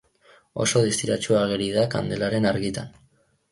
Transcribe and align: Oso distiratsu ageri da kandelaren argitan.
Oso 0.63 0.81
distiratsu 0.85 1.37
ageri 1.43 1.69
da 1.77 1.85
kandelaren 1.97 2.51
argitan. 2.55 2.93